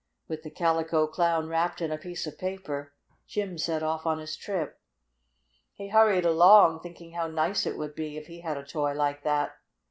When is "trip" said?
4.35-4.79